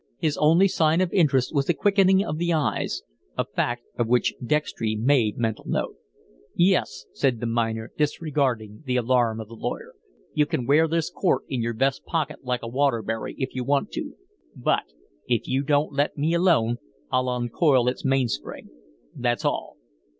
[0.17, 3.03] His only sign of interest was a quickening of the eyes,
[3.37, 5.95] a fact of which Dextry made mental note.
[6.55, 9.93] "Yes," said the miner, disregarding the alarm of the lawyer,
[10.33, 13.91] "you can wear this court in your vest pocket like a Waterbury, if you want
[13.91, 14.15] to,
[14.55, 14.85] but
[15.27, 16.77] if you don't let me alone,
[17.11, 18.71] I'll uncoil its main spring.
[19.15, 19.77] That's all."